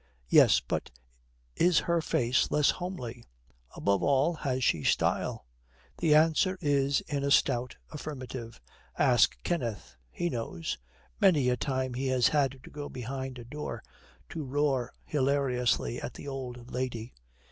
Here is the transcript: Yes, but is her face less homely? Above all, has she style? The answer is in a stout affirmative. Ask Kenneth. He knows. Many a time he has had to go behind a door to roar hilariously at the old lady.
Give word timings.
Yes, 0.29 0.61
but 0.61 0.89
is 1.55 1.77
her 1.81 2.01
face 2.01 2.49
less 2.49 2.71
homely? 2.71 3.23
Above 3.75 4.01
all, 4.01 4.33
has 4.33 4.63
she 4.63 4.83
style? 4.83 5.45
The 5.99 6.15
answer 6.15 6.57
is 6.59 7.01
in 7.01 7.23
a 7.23 7.29
stout 7.29 7.75
affirmative. 7.91 8.59
Ask 8.97 9.37
Kenneth. 9.43 9.95
He 10.09 10.27
knows. 10.31 10.79
Many 11.19 11.49
a 11.49 11.55
time 11.55 11.93
he 11.93 12.07
has 12.07 12.29
had 12.29 12.61
to 12.63 12.71
go 12.71 12.89
behind 12.89 13.37
a 13.37 13.45
door 13.45 13.83
to 14.29 14.43
roar 14.43 14.91
hilariously 15.05 16.01
at 16.01 16.15
the 16.15 16.27
old 16.27 16.71
lady. 16.71 17.13